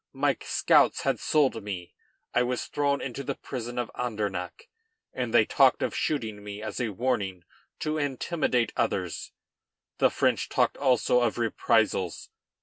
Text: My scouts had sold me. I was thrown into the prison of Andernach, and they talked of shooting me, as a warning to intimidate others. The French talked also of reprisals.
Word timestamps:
My 0.13 0.35
scouts 0.41 1.01
had 1.03 1.19
sold 1.19 1.61
me. 1.61 1.93
I 2.33 2.41
was 2.41 2.65
thrown 2.65 3.01
into 3.01 3.23
the 3.23 3.35
prison 3.35 3.77
of 3.77 3.91
Andernach, 3.93 4.67
and 5.13 5.31
they 5.31 5.45
talked 5.45 5.83
of 5.83 5.95
shooting 5.95 6.43
me, 6.43 6.59
as 6.59 6.79
a 6.81 6.89
warning 6.89 7.43
to 7.81 7.99
intimidate 7.99 8.73
others. 8.75 9.31
The 9.99 10.09
French 10.09 10.49
talked 10.49 10.75
also 10.77 11.21
of 11.21 11.37
reprisals. 11.37 12.29